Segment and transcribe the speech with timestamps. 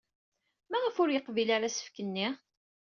[0.71, 2.27] Maɣef ur yeqbil ara asefk-nni?